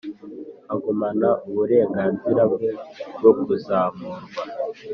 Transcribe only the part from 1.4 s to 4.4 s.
uburenganzira bwe bwo kuzamurwa